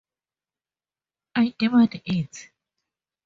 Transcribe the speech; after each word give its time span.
I 1.35 1.53
demand 1.59 2.01
it! 2.05 2.49